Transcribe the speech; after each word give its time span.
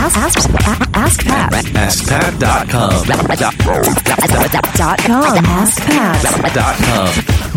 Ask, 0.00 0.16
ask, 0.16 0.48
ask 0.94 1.24
Pat. 1.24 1.52
AskPat.com. 1.52 2.90
Dot 4.76 4.98
com. 5.00 5.44
Ask 5.44 5.82
Pat. 5.82 6.54
Dot 6.54 6.76
com. 6.76 7.08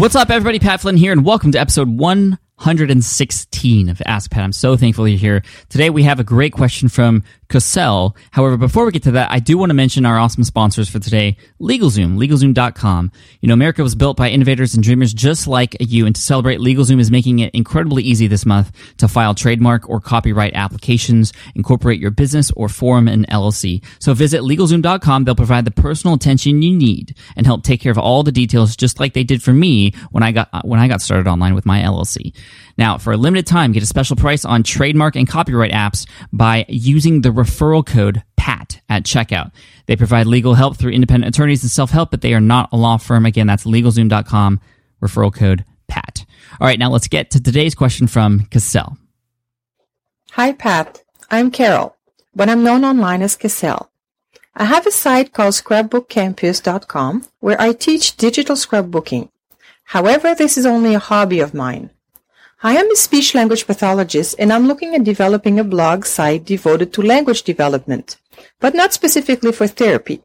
What's 0.02 0.16
up, 0.16 0.32
everybody? 0.32 0.58
Pat 0.58 0.82
Flynn 0.82 0.98
here, 0.98 1.12
and 1.12 1.24
welcome 1.24 1.52
to 1.52 1.60
episode 1.60 1.88
116 1.88 3.90
of 3.90 4.02
Ask 4.08 4.32
Pat. 4.32 4.44
I'm 4.44 4.54
so 4.54 4.76
thankful 4.76 5.08
you're 5.08 5.20
here. 5.20 5.44
Today, 5.70 5.92
we 5.92 6.02
have 6.02 6.20
a 6.20 6.24
great 6.24 6.54
question 6.54 6.90
from 6.90 7.22
Cassel. 7.52 8.16
However, 8.32 8.56
before 8.56 8.86
we 8.86 8.92
get 8.92 9.04
to 9.04 9.12
that, 9.12 9.30
I 9.30 9.40
do 9.40 9.58
want 9.58 9.70
to 9.70 9.74
mention 9.74 10.06
our 10.06 10.18
awesome 10.18 10.44
sponsors 10.46 10.90
for 10.90 11.00
today, 11.00 11.36
LegalZoom, 11.60 12.18
LegalZoom.com. 12.18 13.12
You 13.42 13.48
know, 13.48 13.54
America 13.54 13.84
was 13.84 13.94
built 13.94 14.16
by 14.16 14.30
innovators 14.30 14.74
and 14.74 14.84
dreamers 14.84 15.14
just 15.14 15.48
like 15.48 15.76
you, 15.80 16.06
and 16.06 16.16
to 16.16 16.22
celebrate, 16.22 16.60
LegalZoom 16.60 17.00
is 17.00 17.12
making 17.12 17.40
it 17.40 17.54
incredibly 17.54 18.04
easy 18.04 18.28
this 18.28 18.46
month 18.46 18.72
to 18.98 19.08
file 19.08 19.36
trademark 19.36 19.90
or 19.90 20.00
copyright 20.00 20.54
applications, 20.54 21.34
incorporate 21.54 22.00
your 22.00 22.12
business, 22.12 22.52
or 22.52 22.70
form 22.70 23.10
an 23.10 23.26
LLC. 23.26 23.84
So 24.00 24.14
visit 24.14 24.42
LegalZoom.com. 24.42 25.26
They'll 25.26 25.36
provide 25.36 25.66
the 25.66 25.72
personal 25.72 26.16
attention 26.16 26.62
you 26.62 26.74
need 26.74 27.18
and 27.36 27.46
help 27.46 27.64
take 27.64 27.82
care 27.82 27.92
of 27.92 27.98
all 27.98 28.24
the 28.24 28.32
details, 28.32 28.78
just 28.78 29.00
like 29.00 29.14
they 29.14 29.26
did 29.26 29.44
for 29.44 29.52
me 29.52 29.94
when 30.12 30.24
I 30.24 30.32
got 30.32 30.50
when 30.66 30.80
I 30.80 30.88
got 30.88 31.02
started 31.02 31.28
online 31.28 31.54
with 31.54 31.66
my 31.66 31.82
LLC. 31.82 32.34
Now, 32.82 32.98
for 32.98 33.14
a 33.14 33.18
limited 33.18 33.46
time, 33.46 33.74
get 33.74 33.84
a 33.84 33.86
special 33.86 34.16
price 34.16 34.44
on 34.44 34.64
trademark 34.64 35.16
and 35.16 35.28
copyright 35.28 35.72
apps 35.72 36.08
by 36.34 36.66
using 36.68 37.22
the 37.22 37.30
referral 37.30 37.86
code 37.86 38.24
PAT 38.38 38.82
at 38.90 39.04
checkout. 39.04 39.52
They 39.86 39.96
provide 39.96 40.26
legal 40.26 40.56
help 40.56 40.78
through 40.78 40.94
independent 40.94 41.36
attorneys 41.36 41.62
and 41.62 41.70
self-help, 41.70 42.10
but 42.10 42.22
they 42.22 42.34
are 42.34 42.42
not 42.42 42.70
a 42.72 42.78
law 42.78 42.98
firm. 42.98 43.28
Again, 43.28 43.46
that's 43.46 43.66
LegalZoom.com, 43.66 44.60
referral 45.00 45.32
code 45.32 45.64
PAT. 45.90 46.26
All 46.60 46.66
right, 46.66 46.80
now 46.80 46.90
let's 46.90 47.08
get 47.08 47.30
to 47.30 47.40
today's 47.40 47.76
question 47.76 48.08
from 48.08 48.48
Cassel. 48.48 48.98
Hi, 50.32 50.52
Pat. 50.52 51.04
I'm 51.30 51.52
Carole, 51.52 51.96
but 52.34 52.50
I'm 52.50 52.64
known 52.64 52.84
online 52.84 53.22
as 53.22 53.36
Cassel. 53.36 53.92
I 54.56 54.64
have 54.64 54.88
a 54.88 54.92
site 54.92 55.34
called 55.34 55.54
scrapbookcampus.com 55.54 57.28
where 57.42 57.62
I 57.62 57.74
teach 57.74 58.18
digital 58.18 58.56
scrapbooking. 58.56 59.30
However, 59.84 60.34
this 60.34 60.58
is 60.58 60.66
only 60.66 60.96
a 60.96 61.00
hobby 61.00 61.42
of 61.42 61.54
mine. 61.54 61.92
I 62.64 62.78
am 62.78 62.92
a 62.92 62.96
speech 62.96 63.34
language 63.34 63.66
pathologist 63.66 64.36
and 64.38 64.54
I'm 64.54 64.68
looking 64.68 64.94
at 64.94 65.04
developing 65.04 65.60
a 65.60 65.64
blog 65.64 66.06
site 66.06 66.46
devoted 66.46 66.94
to 66.94 67.02
language 67.02 67.42
development, 67.42 68.18
but 68.60 68.76
not 68.76 68.94
specifically 68.94 69.52
for 69.52 69.66
therapy. 69.66 70.22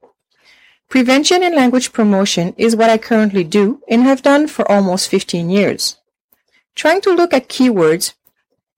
Prevention 0.91 1.43
and 1.43 1.55
language 1.55 1.95
promotion 1.95 2.55
is 2.59 2.77
what 2.77 2.91
I 2.91 2.99
currently 2.99 3.43
do 3.43 3.81
and 3.89 4.03
have 4.03 4.21
done 4.21 4.49
for 4.49 4.71
almost 4.71 5.09
15 5.09 5.49
years. 5.49 5.97
Trying 6.75 7.01
to 7.03 7.15
look 7.15 7.33
at 7.33 7.49
keywords, 7.49 8.13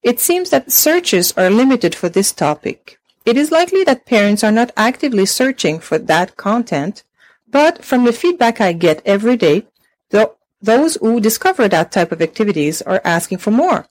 it 0.04 0.20
seems 0.20 0.50
that 0.50 0.70
searches 0.70 1.32
are 1.32 1.50
limited 1.50 1.96
for 1.96 2.08
this 2.08 2.32
topic. 2.32 3.00
It 3.26 3.36
is 3.36 3.50
likely 3.50 3.82
that 3.84 4.06
parents 4.06 4.44
are 4.44 4.52
not 4.52 4.70
actively 4.76 5.26
searching 5.26 5.80
for 5.80 5.98
that 5.98 6.36
content, 6.36 7.02
but 7.48 7.84
from 7.84 8.04
the 8.04 8.12
feedback 8.12 8.60
I 8.60 8.72
get 8.72 9.02
every 9.04 9.36
day, 9.36 9.66
th- 10.12 10.28
those 10.60 10.96
who 10.96 11.20
discover 11.20 11.68
that 11.68 11.92
type 11.92 12.12
of 12.12 12.22
activities 12.22 12.82
are 12.82 13.00
asking 13.04 13.38
for 13.38 13.50
more. 13.50 13.86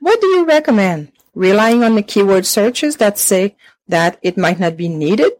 What 0.00 0.20
do 0.20 0.26
you 0.28 0.44
recommend? 0.44 1.12
Relying 1.34 1.82
on 1.82 1.94
the 1.94 2.02
keyword 2.02 2.46
searches 2.46 2.96
that 2.96 3.18
say 3.18 3.56
that 3.88 4.18
it 4.22 4.36
might 4.36 4.60
not 4.60 4.76
be 4.76 4.88
needed? 4.88 5.32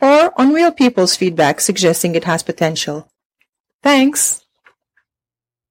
Or 0.00 0.32
on 0.40 0.52
real 0.52 0.70
people's 0.70 1.16
feedback 1.16 1.60
suggesting 1.60 2.14
it 2.14 2.24
has 2.24 2.42
potential? 2.42 3.10
Thanks. 3.82 4.44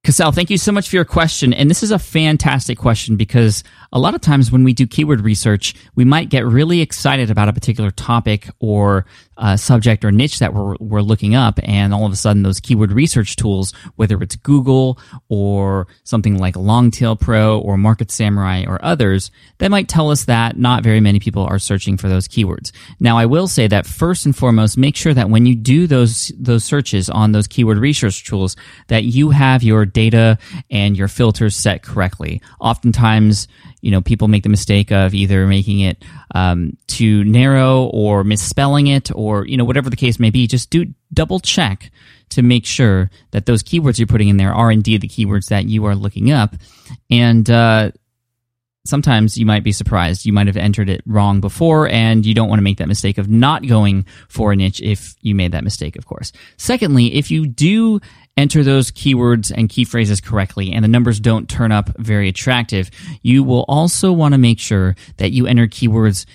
Cassel, 0.08 0.32
thank 0.32 0.50
you 0.50 0.58
so 0.58 0.72
much 0.72 0.88
for 0.88 0.96
your 0.96 1.04
question. 1.04 1.52
And 1.52 1.70
this 1.70 1.84
is 1.84 1.92
a 1.92 2.00
fantastic 2.00 2.78
question 2.78 3.18
because 3.18 3.62
a 3.92 4.00
lot 4.00 4.16
of 4.16 4.22
times 4.22 4.54
when 4.54 4.64
we 4.64 4.72
do 4.72 4.88
keyword 4.88 5.20
research, 5.20 5.76
we 5.96 6.06
might 6.06 6.30
get 6.30 6.46
really 6.46 6.80
excited 6.80 7.30
about 7.30 7.50
a 7.50 7.54
particular 7.54 7.92
topic 7.92 8.48
or 8.60 9.06
uh, 9.38 9.58
subject 9.58 10.06
or 10.06 10.12
niche 10.12 10.40
that 10.40 10.54
we're, 10.54 10.76
we're 10.80 11.02
looking 11.02 11.36
up. 11.36 11.60
And 11.62 11.94
all 11.94 12.06
of 12.06 12.14
a 12.14 12.16
sudden, 12.16 12.44
those 12.44 12.62
keyword 12.62 12.94
research 12.94 13.36
tools, 13.36 13.74
whether 13.98 14.22
it's 14.22 14.38
Google 14.38 14.98
or 15.28 15.88
something 16.06 16.38
like 16.38 16.56
Longtail 16.56 17.18
Pro 17.18 17.60
or 17.60 17.78
Market 17.78 18.10
Samurai 18.10 18.64
or 18.66 18.84
others, 18.84 19.30
they 19.58 19.68
might 19.68 19.90
tell 19.90 20.10
us 20.10 20.24
that 20.26 20.58
not 20.58 20.84
very 20.84 21.02
many 21.02 21.20
people 21.20 21.44
are 21.44 21.60
searching 21.60 21.98
for 21.98 22.08
those 22.08 22.30
keywords. 22.30 22.72
Now, 23.00 23.18
I 23.18 23.26
will 23.26 23.48
say 23.48 23.68
that 23.68 23.86
first 23.86 24.26
and 24.26 24.36
foremost, 24.36 24.78
make 24.78 24.96
sure 24.96 25.14
that 25.14 25.30
when 25.30 25.46
you 25.46 25.56
do 25.56 25.86
those, 25.86 26.32
those 26.38 26.64
searches 26.64 27.10
on 27.10 27.34
those 27.34 27.48
keyword 27.48 27.78
research 27.78 28.24
tools, 28.24 28.56
that 28.88 29.04
you 29.04 29.32
have 29.32 29.64
your 29.64 29.86
data 29.98 30.38
and 30.70 30.96
your 30.96 31.08
filters 31.08 31.56
set 31.56 31.82
correctly. 31.82 32.40
Oftentimes, 32.60 33.48
you 33.82 33.90
know, 33.90 34.00
people 34.00 34.28
make 34.28 34.44
the 34.44 34.50
mistake 34.50 34.92
of 34.92 35.16
either 35.16 35.48
making 35.48 35.80
it 35.80 36.06
um, 36.36 36.78
too 36.86 37.24
narrow 37.24 37.86
or 37.86 38.24
misspelling 38.24 38.86
it 38.86 39.10
or, 39.16 39.48
you 39.48 39.58
know, 39.58 39.66
whatever 39.66 39.90
the 39.90 39.96
case 39.96 40.20
may 40.20 40.30
be. 40.30 40.46
Just 40.46 40.70
do 40.70 40.86
double 41.12 41.40
check 41.40 41.90
to 42.30 42.44
make 42.44 42.66
sure 42.68 43.10
that 43.32 43.48
those 43.48 43.64
keywords 43.64 43.98
you're 43.98 44.06
putting 44.06 44.30
in 44.30 44.38
there 44.38 44.54
are 44.54 44.72
indeed 44.72 45.02
the 45.02 45.08
keywords 45.08 45.48
that 45.48 45.66
you 45.66 45.86
are 45.86 45.96
looking 45.96 46.32
up. 46.32 46.54
And, 47.10 47.50
uh, 47.50 47.90
sometimes 48.86 49.38
you 49.38 49.46
might 49.46 49.64
be 49.64 49.72
surprised. 49.72 50.26
You 50.26 50.32
might 50.32 50.48
have 50.48 50.58
entered 50.58 50.90
it 50.90 51.02
wrong 51.06 51.42
before, 51.42 51.90
and 51.90 52.26
you 52.26 52.34
don't 52.34 52.48
want 52.48 52.60
to 52.60 52.64
make 52.64 52.78
that 52.78 52.88
mistake 52.88 53.18
of 53.18 53.28
not 53.28 53.68
going 53.68 54.06
for 54.30 54.54
a 54.54 54.56
niche 54.56 54.82
if 54.82 55.16
you 55.22 55.36
made 55.36 55.52
that 55.52 55.64
mistake, 55.64 55.98
of 55.98 56.06
course. 56.06 56.32
Secondly, 56.56 57.16
if 57.16 57.30
you 57.30 57.48
do 57.48 58.00
enter 58.38 58.64
those 58.64 58.92
keywords 58.92 59.52
and 59.56 59.68
key 59.70 59.84
phrases 59.84 60.22
correctly 60.22 60.72
and 60.72 60.84
the 60.84 60.90
numbers 60.90 61.20
don't 61.20 61.50
turn 61.50 61.72
up 61.72 61.90
very 61.98 62.30
attractive, 62.30 62.90
you 63.22 63.44
will 63.44 63.66
also 63.68 64.14
want 64.14 64.34
to 64.34 64.38
make 64.38 64.60
sure 64.60 64.96
that 65.18 65.32
you 65.32 65.48
enter 65.48 65.68
keywords 65.68 66.26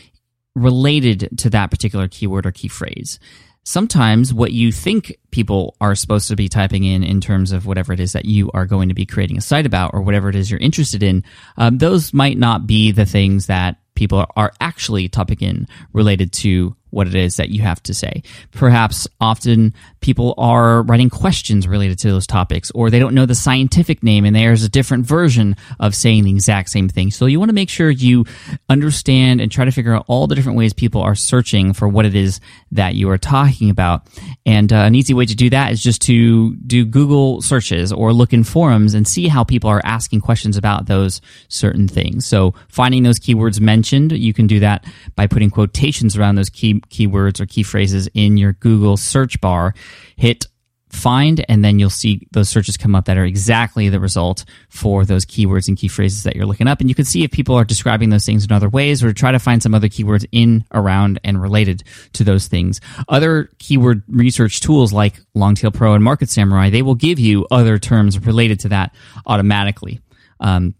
related 0.54 1.30
to 1.38 1.50
that 1.50 1.70
particular 1.70 2.08
keyword 2.08 2.44
or 2.44 2.52
key 2.52 2.68
phrase. 2.68 3.18
Sometimes 3.64 4.34
what 4.34 4.52
you 4.52 4.72
think 4.72 5.16
people 5.30 5.76
are 5.80 5.94
supposed 5.94 6.26
to 6.28 6.36
be 6.36 6.48
typing 6.48 6.82
in 6.82 7.04
in 7.04 7.20
terms 7.20 7.52
of 7.52 7.64
whatever 7.64 7.92
it 7.92 8.00
is 8.00 8.12
that 8.12 8.24
you 8.24 8.50
are 8.52 8.66
going 8.66 8.88
to 8.88 8.94
be 8.94 9.06
creating 9.06 9.38
a 9.38 9.40
site 9.40 9.66
about 9.66 9.94
or 9.94 10.02
whatever 10.02 10.28
it 10.28 10.34
is 10.34 10.50
you're 10.50 10.58
interested 10.58 11.02
in, 11.02 11.22
um, 11.56 11.78
those 11.78 12.12
might 12.12 12.36
not 12.36 12.66
be 12.66 12.90
the 12.90 13.06
things 13.06 13.46
that 13.46 13.76
people 13.94 14.26
are 14.34 14.52
actually 14.60 15.08
typing 15.08 15.38
in 15.40 15.68
related 15.92 16.32
to 16.32 16.74
what 16.92 17.06
it 17.06 17.14
is 17.14 17.36
that 17.36 17.48
you 17.48 17.62
have 17.62 17.82
to 17.84 17.94
say. 17.94 18.22
Perhaps 18.52 19.08
often 19.20 19.74
people 20.00 20.34
are 20.36 20.82
writing 20.82 21.10
questions 21.10 21.66
related 21.66 21.98
to 22.00 22.10
those 22.10 22.26
topics, 22.26 22.70
or 22.72 22.90
they 22.90 22.98
don't 22.98 23.14
know 23.14 23.26
the 23.26 23.34
scientific 23.34 24.02
name 24.02 24.24
and 24.24 24.36
there's 24.36 24.62
a 24.62 24.68
different 24.68 25.06
version 25.06 25.56
of 25.80 25.94
saying 25.94 26.24
the 26.24 26.30
exact 26.30 26.68
same 26.68 26.88
thing. 26.88 27.10
So 27.10 27.26
you 27.26 27.38
want 27.38 27.48
to 27.48 27.54
make 27.54 27.70
sure 27.70 27.90
you 27.90 28.26
understand 28.68 29.40
and 29.40 29.50
try 29.50 29.64
to 29.64 29.70
figure 29.70 29.94
out 29.94 30.04
all 30.06 30.26
the 30.26 30.34
different 30.34 30.58
ways 30.58 30.72
people 30.72 31.00
are 31.00 31.14
searching 31.14 31.72
for 31.72 31.88
what 31.88 32.04
it 32.04 32.14
is 32.14 32.40
that 32.72 32.94
you 32.94 33.08
are 33.10 33.18
talking 33.18 33.70
about. 33.70 34.06
And 34.44 34.72
uh, 34.72 34.76
an 34.76 34.94
easy 34.94 35.14
way 35.14 35.24
to 35.26 35.34
do 35.34 35.50
that 35.50 35.72
is 35.72 35.82
just 35.82 36.02
to 36.02 36.54
do 36.56 36.84
Google 36.84 37.40
searches 37.40 37.92
or 37.92 38.12
look 38.12 38.32
in 38.32 38.44
forums 38.44 38.94
and 38.94 39.08
see 39.08 39.28
how 39.28 39.44
people 39.44 39.70
are 39.70 39.80
asking 39.84 40.20
questions 40.20 40.56
about 40.56 40.86
those 40.86 41.20
certain 41.48 41.88
things. 41.88 42.26
So 42.26 42.54
finding 42.68 43.02
those 43.02 43.18
keywords 43.18 43.60
mentioned, 43.60 44.12
you 44.12 44.34
can 44.34 44.46
do 44.46 44.60
that 44.60 44.84
by 45.16 45.26
putting 45.26 45.50
quotations 45.50 46.16
around 46.16 46.34
those 46.34 46.50
key 46.50 46.81
keywords 46.88 47.40
or 47.40 47.46
key 47.46 47.62
phrases 47.62 48.08
in 48.14 48.36
your 48.36 48.54
Google 48.54 48.96
search 48.96 49.40
bar, 49.40 49.74
hit 50.16 50.46
find, 50.92 51.44
and 51.48 51.64
then 51.64 51.78
you'll 51.78 51.90
see 51.90 52.28
those 52.32 52.48
searches 52.48 52.76
come 52.76 52.94
up 52.94 53.06
that 53.06 53.16
are 53.16 53.24
exactly 53.24 53.88
the 53.88 53.98
result 53.98 54.44
for 54.68 55.04
those 55.04 55.24
keywords 55.24 55.66
and 55.66 55.76
key 55.78 55.88
phrases 55.88 56.22
that 56.22 56.36
you're 56.36 56.46
looking 56.46 56.68
up. 56.68 56.80
And 56.80 56.88
you 56.88 56.94
can 56.94 57.06
see 57.06 57.24
if 57.24 57.30
people 57.30 57.54
are 57.54 57.64
describing 57.64 58.10
those 58.10 58.26
things 58.26 58.44
in 58.44 58.52
other 58.52 58.68
ways 58.68 59.02
or 59.02 59.12
try 59.12 59.32
to 59.32 59.38
find 59.38 59.62
some 59.62 59.74
other 59.74 59.88
keywords 59.88 60.26
in, 60.32 60.64
around, 60.72 61.18
and 61.24 61.40
related 61.40 61.82
to 62.12 62.24
those 62.24 62.46
things. 62.46 62.80
Other 63.08 63.48
keyword 63.58 64.02
research 64.06 64.60
tools 64.60 64.92
like 64.92 65.14
Longtail 65.34 65.72
Pro 65.72 65.94
and 65.94 66.04
Market 66.04 66.28
Samurai, 66.28 66.68
they 66.68 66.82
will 66.82 66.94
give 66.94 67.18
you 67.18 67.46
other 67.50 67.78
terms 67.78 68.18
related 68.18 68.60
to 68.60 68.68
that 68.68 68.94
automatically. 69.26 70.00
Um, 70.40 70.74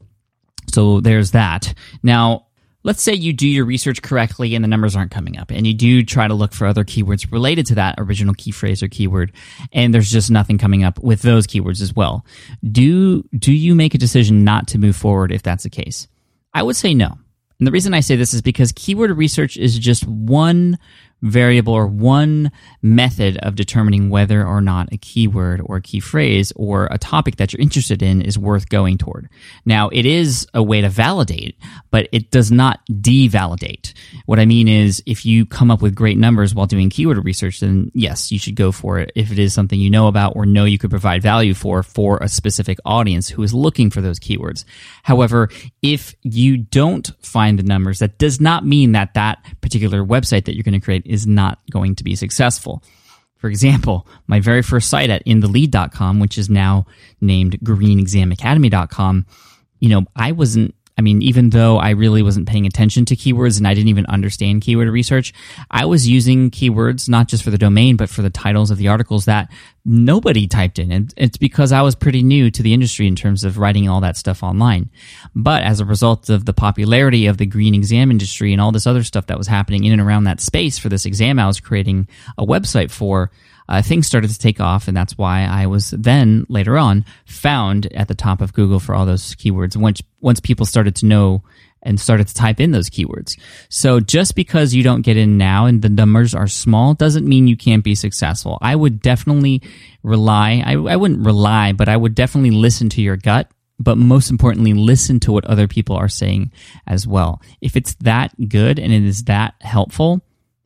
so 0.73 1.01
there's 1.01 1.31
that. 1.31 1.73
Now, 2.03 2.49
let's 2.85 3.03
say 3.03 3.13
you 3.13 3.33
do 3.33 3.49
your 3.49 3.65
research 3.65 4.03
correctly 4.03 4.55
and 4.55 4.65
the 4.65 4.69
numbers 4.69 4.97
aren't 4.97 5.11
coming 5.11 5.39
up 5.39 5.51
and 5.51 5.67
you 5.67 5.75
do 5.75 6.03
try 6.03 6.27
to 6.27 6.35
look 6.35 6.53
for 6.53 6.67
other 6.67 6.85
keywords 6.85 7.31
related 7.31 7.67
to 7.67 7.75
that 7.77 7.95
original 7.99 8.35
key 8.35 8.51
phrase 8.51 8.83
or 8.83 8.89
keyword 8.89 9.33
and 9.73 9.95
there's 9.95 10.11
just 10.11 10.31
nothing 10.31 10.59
coming 10.59 10.85
up 10.85 10.99
with 11.01 11.23
those 11.23 11.47
keywords 11.47 11.81
as 11.81 11.95
well. 11.95 12.25
Do 12.71 13.23
do 13.37 13.53
you 13.53 13.75
make 13.75 13.95
a 13.95 13.99
decision 13.99 14.45
not 14.45 14.69
to 14.69 14.79
move 14.79 14.97
forward 14.97 15.33
if 15.33 15.43
that's 15.43 15.65
the 15.65 15.71
case? 15.71 16.09
I 16.55 16.63
would 16.63 16.77
say 16.77 16.95
no. 16.95 17.19
And 17.59 17.67
the 17.67 17.73
reason 17.73 17.95
i 17.95 18.01
say 18.01 18.17
this 18.17 18.35
is 18.35 18.43
because 18.43 18.73
keyword 18.73 19.17
research 19.17 19.57
is 19.57 19.79
just 19.79 20.07
one 20.07 20.79
variable 21.23 21.73
or 21.73 21.87
one 21.87 22.51
method 22.83 23.39
of 23.39 23.55
determining 23.55 24.11
whether 24.11 24.47
or 24.47 24.61
not 24.61 24.93
a 24.93 24.97
keyword 24.97 25.63
or 25.65 25.77
a 25.77 25.81
key 25.81 26.01
phrase 26.01 26.53
or 26.57 26.89
a 26.91 26.99
topic 26.99 27.37
that 27.37 27.53
you're 27.53 27.63
interested 27.63 28.03
in 28.03 28.21
is 28.21 28.39
worth 28.39 28.69
going 28.69 28.99
toward. 28.99 29.29
Now, 29.65 29.89
it 29.89 30.05
is 30.05 30.47
a 30.53 30.63
way 30.63 30.81
to 30.81 30.89
validate, 30.89 31.57
but 31.91 32.09
it 32.13 32.31
does 32.31 32.51
not 32.51 32.81
devalidate. 32.89 33.93
What 34.27 34.41
I 34.41 34.47
mean 34.47 34.69
is, 34.69 35.03
if 35.07 35.25
you 35.25 35.47
come 35.47 35.71
up 35.71 35.81
with 35.81 35.95
great 35.95 36.19
numbers 36.19 36.55
while 36.55 36.67
doing 36.67 36.91
keyword 36.91 37.25
research, 37.25 37.61
then 37.61 37.91
yes, 37.95 38.33
you 38.33 38.39
should 38.39 38.57
go 38.57 38.73
for 38.73 38.99
it 38.99 39.13
if 39.15 39.31
it 39.31 39.39
is 39.39 39.55
something 39.55 39.79
you 39.79 39.91
know 39.91 40.09
about 40.09 40.35
or 40.37 40.45
know 40.45 40.65
you 40.65 40.79
could 40.79 40.91
provide 40.91 41.23
value 41.23 41.55
for 41.55 41.83
for 41.83 42.19
a 42.19 42.29
specific 42.29 42.79
audience 42.85 43.29
who 43.29 43.43
is 43.43 43.55
looking 43.55 43.91
for 43.91 44.01
those 44.01 44.19
keywords. 44.19 44.65
However, 45.03 45.49
if 45.83 46.15
you 46.23 46.57
don't 46.57 47.11
find 47.25 47.59
the 47.59 47.63
numbers, 47.63 48.01
that 48.01 48.19
does 48.19 48.41
not 48.41 48.67
mean 48.67 48.93
that 48.93 49.15
that 49.15 49.45
particular 49.61 50.05
website 50.05 50.47
that 50.47 50.55
you're 50.55 50.65
going 50.65 50.79
to 50.79 50.85
create 50.85 51.07
is 51.13 51.27
not 51.27 51.59
going 51.71 51.95
to 51.97 52.05
be 52.05 52.17
successful. 52.17 52.83
For 53.37 53.49
example, 53.49 54.07
my 54.27 54.41
very 54.41 54.63
first 54.63 54.89
site 54.89 55.11
at 55.11 55.25
inthelead.com, 55.27 56.21
which 56.21 56.39
is 56.39 56.49
now 56.49 56.87
named 57.21 57.59
greenexamacademy.com, 57.61 59.27
you 59.81 59.89
know, 59.89 60.05
I 60.15 60.33
wasn't 60.33 60.75
I 60.99 61.01
mean, 61.01 61.23
even 61.23 61.51
though 61.51 61.79
I 61.79 61.91
really 61.91 62.23
wasn't 62.23 62.49
paying 62.49 62.67
attention 62.67 63.05
to 63.07 63.17
keywords 63.17 63.59
and 63.59 63.67
I 63.67 63.75
didn't 63.75 63.89
even 63.89 64.07
understand 64.07 64.63
keyword 64.63 64.89
research, 64.89 65.33
I 65.71 65.87
was 65.87 66.07
using 66.07 66.51
keywords 66.51 67.09
not 67.09 67.29
just 67.29 67.43
for 67.43 67.51
the 67.51 67.59
domain, 67.59 67.97
but 67.97 68.11
for 68.11 68.23
the 68.23 68.31
titles 68.31 68.71
of 68.71 68.79
the 68.79 68.89
articles 68.89 69.25
that 69.25 69.51
nobody 69.85 70.47
typed 70.47 70.79
in. 70.79 70.93
And 70.93 71.13
it's 71.17 71.39
because 71.39 71.73
I 71.73 71.83
was 71.83 71.95
pretty 71.95 72.23
new 72.23 72.51
to 72.51 72.63
the 72.63 72.75
industry 72.75 73.07
in 73.07 73.17
terms 73.17 73.43
of 73.43 73.59
writing 73.59 73.89
all 73.89 74.01
that 74.03 74.17
stuff 74.17 74.43
online. 74.43 74.91
But 75.35 75.63
as 75.63 75.81
a 75.81 75.85
result 75.85 76.29
of 76.29 76.45
the 76.45 76.53
popularity 76.53 77.27
of 77.27 77.39
the 77.39 77.47
green 77.47 77.75
exam 77.75 78.11
industry 78.11 78.53
and 78.53 78.61
all 78.61 78.73
this 78.73 78.87
other 78.87 79.03
stuff 79.03 79.27
that 79.27 79.39
was 79.39 79.47
happening 79.47 79.85
in 79.85 79.93
and 79.93 80.03
around 80.03 80.25
that 80.25 80.41
space 80.41 80.79
for 80.79 80.89
this 80.89 81.07
exam 81.07 81.39
I 81.39 81.47
was 81.47 81.61
creating 81.61 82.09
a 82.37 82.45
website 82.45 82.91
for, 82.91 83.31
uh, 83.69 83.83
things 83.83 84.07
started 84.07 84.31
to 84.31 84.39
take 84.39 84.61
off, 84.61 84.89
and 84.89 84.97
that's 84.97 85.17
why 85.17 85.45
I 85.45 85.67
was 85.67 85.91
then 85.91 86.47
later 86.49 86.77
on 86.77 87.05
found 87.25 87.93
at 87.93 88.09
the 88.09 88.15
top 88.15 88.41
of 88.41 88.53
Google 88.53 88.81
for 88.81 88.95
all 88.95 89.07
those 89.07 89.35
keywords. 89.35 89.77
Once 89.77 90.03
once 90.21 90.41
people 90.41 90.67
started 90.67 90.97
to 90.97 91.07
know 91.07 91.43
and 91.85 91.99
started 91.99 92.29
to 92.29 92.35
type 92.35 92.61
in 92.61 92.71
those 92.71 92.89
keywords. 92.89 93.37
So 93.69 93.99
just 93.99 94.37
because 94.37 94.73
you 94.73 94.85
don't 94.85 95.03
get 95.03 95.17
in 95.17 95.37
now 95.37 95.67
and 95.67 95.83
the 95.83 95.89
numbers 95.89 96.33
are 96.33 96.47
small 96.47 96.95
doesn't 96.95 97.27
mean 97.27 97.49
you 97.49 97.57
can't 97.57 97.83
be 97.83 97.97
successful. 97.97 98.57
I 98.63 98.77
would 98.77 99.03
definitely 99.03 99.63
rely. 100.05 100.63
I, 100.65 100.75
I 100.75 100.95
wouldn't 100.95 101.27
rely, 101.27 101.73
but 101.73 101.89
I 101.89 101.97
would 101.97 102.15
definitely 102.15 102.53
listen 102.53 102.89
to 102.91 103.03
your 103.03 103.17
gut 103.17 103.51
but 103.83 103.99
most 103.99 104.31
importantly, 104.31 104.75
listen 104.75 105.19
to 105.21 105.33
what 105.33 105.45
other 105.45 105.67
people 105.67 105.97
are 105.97 106.09
saying 106.09 106.53
as 106.87 107.05
well. 107.05 107.43
If 107.61 107.75
it's 107.75 107.95
that 107.95 108.33
good 108.49 108.79
and 108.79 108.93
it 108.93 109.03
is 109.03 109.25
that 109.25 109.55
helpful, 109.61 110.21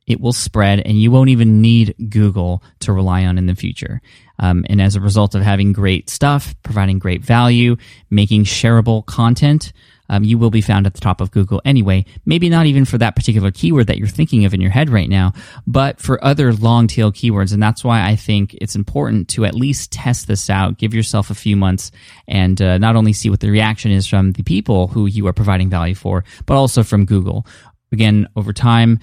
it 0.07 0.21
will 0.21 0.33
spread 0.33 0.79
and 0.79 0.99
you 0.99 1.11
won't 1.11 1.29
even 1.29 1.61
need 1.61 1.93
Google 2.09 2.63
to 2.79 2.93
rely 2.93 3.25
on 3.25 3.37
in 3.37 3.45
the 3.45 3.55
future. 3.55 4.01
Um, 4.39 4.65
and 4.69 4.81
as 4.81 4.95
a 4.95 5.01
result 5.01 5.35
of 5.35 5.41
having 5.41 5.73
great 5.73 6.09
stuff, 6.09 6.55
providing 6.63 6.99
great 6.99 7.23
value, 7.23 7.75
making 8.09 8.45
shareable 8.45 9.05
content, 9.05 9.73
um, 10.09 10.23
you 10.23 10.37
will 10.37 10.51
be 10.51 10.61
found 10.61 10.85
at 10.85 10.93
the 10.93 11.01
top 11.01 11.19
of 11.19 11.31
Google 11.31 11.61
anyway. 11.65 12.05
Maybe 12.25 12.49
not 12.49 12.65
even 12.65 12.85
for 12.85 12.97
that 12.97 13.15
particular 13.15 13.51
keyword 13.51 13.87
that 13.87 13.97
you're 13.97 14.07
thinking 14.07 14.45
of 14.45 14.53
in 14.53 14.61
your 14.61 14.71
head 14.71 14.89
right 14.89 15.09
now, 15.09 15.33
but 15.65 15.99
for 15.99 16.23
other 16.23 16.53
long 16.53 16.87
tail 16.87 17.11
keywords. 17.11 17.51
And 17.51 17.61
that's 17.61 17.83
why 17.83 18.07
I 18.07 18.15
think 18.15 18.53
it's 18.55 18.75
important 18.75 19.27
to 19.29 19.45
at 19.45 19.55
least 19.55 19.91
test 19.91 20.27
this 20.27 20.49
out, 20.49 20.77
give 20.77 20.93
yourself 20.93 21.29
a 21.29 21.35
few 21.35 21.57
months, 21.57 21.91
and 22.27 22.61
uh, 22.61 22.77
not 22.77 22.95
only 22.95 23.11
see 23.11 23.29
what 23.29 23.41
the 23.41 23.49
reaction 23.49 23.91
is 23.91 24.07
from 24.07 24.31
the 24.31 24.43
people 24.43 24.87
who 24.87 25.07
you 25.07 25.27
are 25.27 25.33
providing 25.33 25.69
value 25.69 25.95
for, 25.95 26.23
but 26.45 26.55
also 26.55 26.83
from 26.83 27.05
Google. 27.05 27.45
Again, 27.91 28.27
over 28.35 28.53
time, 28.53 28.99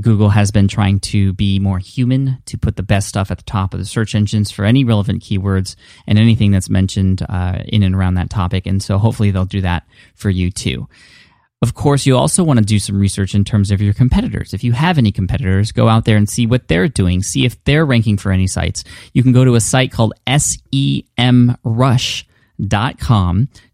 Google 0.00 0.28
has 0.30 0.50
been 0.50 0.68
trying 0.68 1.00
to 1.00 1.32
be 1.32 1.58
more 1.58 1.78
human, 1.78 2.38
to 2.46 2.58
put 2.58 2.76
the 2.76 2.82
best 2.82 3.08
stuff 3.08 3.30
at 3.30 3.38
the 3.38 3.44
top 3.44 3.74
of 3.74 3.80
the 3.80 3.86
search 3.86 4.14
engines 4.14 4.50
for 4.50 4.64
any 4.64 4.84
relevant 4.84 5.22
keywords 5.22 5.76
and 6.06 6.18
anything 6.18 6.50
that's 6.50 6.70
mentioned 6.70 7.22
uh, 7.28 7.62
in 7.66 7.82
and 7.82 7.94
around 7.94 8.14
that 8.14 8.30
topic. 8.30 8.66
And 8.66 8.82
so 8.82 8.98
hopefully 8.98 9.30
they'll 9.30 9.44
do 9.44 9.62
that 9.62 9.86
for 10.14 10.30
you 10.30 10.50
too. 10.50 10.88
Of 11.60 11.74
course, 11.74 12.06
you 12.06 12.16
also 12.16 12.44
want 12.44 12.60
to 12.60 12.64
do 12.64 12.78
some 12.78 13.00
research 13.00 13.34
in 13.34 13.42
terms 13.44 13.72
of 13.72 13.82
your 13.82 13.92
competitors. 13.92 14.54
If 14.54 14.62
you 14.62 14.70
have 14.72 14.96
any 14.96 15.10
competitors, 15.10 15.72
go 15.72 15.88
out 15.88 16.04
there 16.04 16.16
and 16.16 16.28
see 16.28 16.46
what 16.46 16.68
they're 16.68 16.86
doing, 16.86 17.20
see 17.20 17.44
if 17.44 17.64
they're 17.64 17.84
ranking 17.84 18.16
for 18.16 18.30
any 18.30 18.46
sites. 18.46 18.84
You 19.12 19.24
can 19.24 19.32
go 19.32 19.44
to 19.44 19.56
a 19.56 19.60
site 19.60 19.90
called 19.90 20.14
semrush.com, 20.28 21.08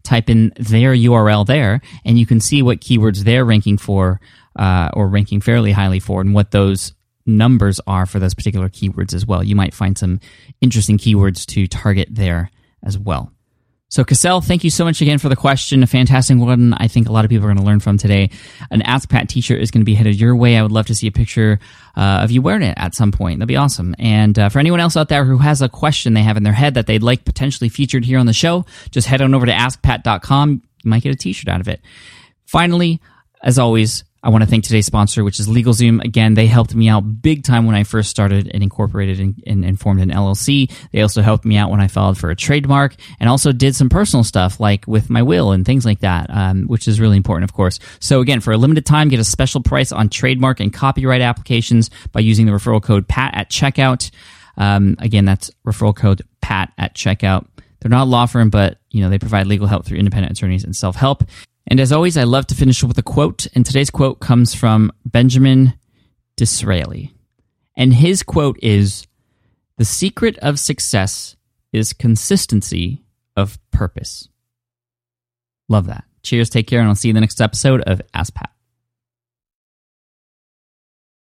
type 0.01 0.29
in 0.31 0.51
their 0.57 0.95
URL 0.95 1.45
there, 1.45 1.81
and 2.03 2.17
you 2.17 2.25
can 2.25 2.39
see 2.39 2.63
what 2.63 2.81
keywords 2.81 3.19
they're 3.19 3.45
ranking 3.45 3.77
for 3.77 4.19
uh, 4.55 4.89
or 4.93 5.07
ranking 5.07 5.41
fairly 5.41 5.71
highly 5.71 5.99
for 5.99 6.21
and 6.21 6.33
what 6.33 6.51
those 6.51 6.93
numbers 7.25 7.79
are 7.87 8.05
for 8.05 8.19
those 8.19 8.33
particular 8.33 8.69
keywords 8.69 9.13
as 9.13 9.25
well. 9.25 9.43
You 9.43 9.55
might 9.55 9.73
find 9.73 9.97
some 9.97 10.19
interesting 10.61 10.97
keywords 10.97 11.45
to 11.47 11.67
target 11.67 12.09
there 12.11 12.51
as 12.83 12.97
well. 12.97 13.31
So, 13.87 14.03
Cassel, 14.03 14.41
thank 14.41 14.63
you 14.63 14.71
so 14.71 14.83
much 14.83 14.99
again 15.01 15.19
for 15.19 15.29
the 15.29 15.35
question. 15.35 15.83
A 15.83 15.87
fantastic 15.87 16.37
one. 16.37 16.73
I 16.73 16.87
think 16.87 17.07
a 17.07 17.11
lot 17.11 17.23
of 17.23 17.29
people 17.29 17.45
are 17.45 17.53
going 17.53 17.63
to 17.63 17.63
learn 17.63 17.79
from 17.79 17.97
today. 17.97 18.31
An 18.71 18.81
Ask 18.81 19.09
Pat 19.09 19.29
t-shirt 19.29 19.61
is 19.61 19.69
going 19.69 19.81
to 19.81 19.85
be 19.85 19.93
headed 19.93 20.19
your 20.19 20.35
way. 20.35 20.57
I 20.57 20.63
would 20.63 20.71
love 20.71 20.87
to 20.87 20.95
see 20.95 21.07
a 21.07 21.11
picture 21.11 21.59
uh, 21.95 22.19
of 22.23 22.31
you 22.31 22.41
wearing 22.41 22.63
it 22.63 22.73
at 22.77 22.95
some 22.95 23.11
point. 23.11 23.39
That'd 23.39 23.47
be 23.47 23.55
awesome. 23.55 23.95
And 23.99 24.37
uh, 24.37 24.49
for 24.49 24.59
anyone 24.59 24.79
else 24.79 24.97
out 24.97 25.07
there 25.07 25.23
who 25.23 25.37
has 25.37 25.61
a 25.61 25.69
question 25.69 26.13
they 26.13 26.23
have 26.23 26.35
in 26.35 26.43
their 26.43 26.51
head 26.51 26.73
that 26.73 26.87
they'd 26.87 27.03
like 27.03 27.25
potentially 27.25 27.69
featured 27.69 28.03
here 28.03 28.17
on 28.17 28.25
the 28.25 28.33
show, 28.33 28.65
just 28.89 29.07
head 29.07 29.21
on 29.21 29.35
over 29.35 29.45
to 29.45 29.51
askpat.com. 29.51 30.63
You 30.83 30.89
might 30.89 31.03
get 31.03 31.13
a 31.13 31.17
t-shirt 31.17 31.47
out 31.47 31.61
of 31.61 31.67
it. 31.67 31.79
Finally, 32.47 32.99
as 33.43 33.59
always, 33.59 34.03
I 34.25 34.29
want 34.29 34.43
to 34.43 34.49
thank 34.49 34.63
today's 34.63 34.87
sponsor, 34.87 35.23
which 35.23 35.39
is 35.39 35.47
LegalZoom. 35.47 36.03
Again, 36.03 36.33
they 36.33 36.47
helped 36.47 36.73
me 36.73 36.89
out 36.89 37.21
big 37.21 37.43
time 37.43 37.67
when 37.67 37.75
I 37.75 37.83
first 37.83 38.09
started 38.09 38.49
and 38.51 38.63
incorporated 38.63 39.19
and, 39.19 39.43
and, 39.45 39.63
and, 39.63 39.79
formed 39.79 40.01
an 40.01 40.09
LLC. 40.09 40.71
They 40.91 41.01
also 41.01 41.21
helped 41.21 41.45
me 41.45 41.57
out 41.57 41.69
when 41.69 41.79
I 41.79 41.87
filed 41.87 42.17
for 42.17 42.31
a 42.31 42.35
trademark 42.35 42.95
and 43.19 43.29
also 43.29 43.51
did 43.51 43.75
some 43.75 43.87
personal 43.87 44.23
stuff 44.23 44.59
like 44.59 44.87
with 44.87 45.11
my 45.11 45.21
will 45.21 45.51
and 45.51 45.63
things 45.63 45.85
like 45.85 45.99
that, 45.99 46.31
um, 46.31 46.63
which 46.63 46.87
is 46.87 46.99
really 46.99 47.17
important, 47.17 47.47
of 47.47 47.53
course. 47.53 47.77
So 47.99 48.19
again, 48.19 48.39
for 48.39 48.51
a 48.51 48.57
limited 48.57 48.83
time, 48.83 49.09
get 49.09 49.19
a 49.19 49.23
special 49.23 49.61
price 49.61 49.91
on 49.91 50.09
trademark 50.09 50.59
and 50.59 50.73
copyright 50.73 51.21
applications 51.21 51.91
by 52.11 52.21
using 52.21 52.47
the 52.47 52.51
referral 52.51 52.81
code 52.81 53.07
PAT 53.07 53.35
at 53.35 53.51
checkout. 53.51 54.09
Um, 54.57 54.95
again, 54.97 55.25
that's 55.25 55.51
referral 55.67 55.95
code 55.95 56.23
PAT 56.41 56.73
at 56.79 56.95
checkout. 56.95 57.45
They're 57.79 57.91
not 57.91 58.05
a 58.05 58.09
law 58.09 58.25
firm, 58.25 58.49
but 58.49 58.79
you 58.89 59.03
know 59.03 59.11
they 59.11 59.19
provide 59.19 59.45
legal 59.45 59.67
help 59.67 59.85
through 59.85 59.99
independent 59.99 60.35
attorneys 60.35 60.63
and 60.63 60.75
self 60.75 60.95
help. 60.95 61.23
And 61.67 61.79
as 61.79 61.91
always, 61.91 62.17
I 62.17 62.23
love 62.23 62.47
to 62.47 62.55
finish 62.55 62.83
with 62.83 62.97
a 62.97 63.03
quote. 63.03 63.47
And 63.55 63.65
today's 63.65 63.89
quote 63.89 64.19
comes 64.19 64.53
from 64.53 64.91
Benjamin 65.05 65.73
Disraeli. 66.35 67.13
And 67.75 67.93
his 67.93 68.23
quote 68.23 68.59
is 68.61 69.07
The 69.77 69.85
secret 69.85 70.37
of 70.39 70.59
success 70.59 71.35
is 71.73 71.93
consistency 71.93 73.03
of 73.35 73.59
purpose. 73.71 74.29
Love 75.67 75.87
that. 75.87 76.05
Cheers, 76.23 76.49
take 76.49 76.67
care, 76.67 76.79
and 76.79 76.87
I'll 76.87 76.95
see 76.95 77.09
you 77.09 77.11
in 77.11 77.15
the 77.15 77.21
next 77.21 77.41
episode 77.41 77.81
of 77.81 78.01
Ask 78.13 78.33
Pat. 78.33 78.54